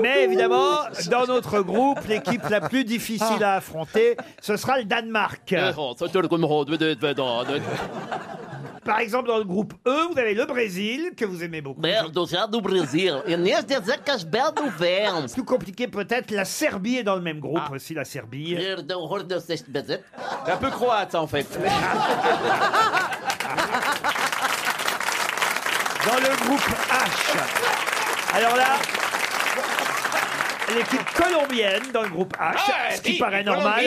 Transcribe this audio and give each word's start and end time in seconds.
Mais 0.00 0.22
évidemment, 0.24 0.72
dans 1.10 1.26
notre 1.26 1.60
groupe, 1.62 2.00
l'équipe 2.08 2.42
la 2.48 2.60
plus 2.60 2.84
difficile 2.84 3.42
à 3.44 3.54
affronter, 3.54 4.16
ce 4.40 4.56
sera 4.56 4.78
le 4.78 4.84
Danemark. 4.84 5.40
Eh, 5.50 5.56
hein, 5.56 5.72
Par 8.84 8.98
exemple, 9.00 9.28
dans 9.28 9.38
le 9.38 9.44
groupe 9.44 9.74
E, 9.86 10.08
vous 10.12 10.18
avez 10.18 10.34
le 10.34 10.46
Brésil, 10.46 11.12
que 11.16 11.24
vous 11.24 11.42
aimez 11.42 11.60
beaucoup. 11.60 11.80
du 11.82 12.60
Brésil. 12.60 13.16
Plus 15.32 15.44
compliqué 15.44 15.88
peut-être, 15.88 16.30
la 16.30 16.44
Serbie 16.44 16.96
est 16.98 17.02
dans 17.02 17.16
le 17.16 17.22
même 17.22 17.40
groupe 17.40 17.60
ah. 17.68 17.72
aussi, 17.74 17.94
la 17.94 18.04
Serbie. 18.04 18.56
Un 20.46 20.56
peu 20.56 20.70
croate, 20.70 21.14
en 21.14 21.26
fait. 21.26 21.46
Dans 26.06 26.14
le 26.16 26.46
groupe 26.46 26.68
H. 26.88 27.36
Alors 28.32 28.56
là, 28.56 28.76
l'équipe 30.74 31.04
colombienne 31.12 31.84
dans 31.92 32.02
le 32.02 32.08
groupe 32.08 32.34
H, 32.36 32.36
ah 32.40 32.90
ce 32.96 33.00
qui 33.02 33.18
paraît 33.18 33.42
normal. 33.44 33.84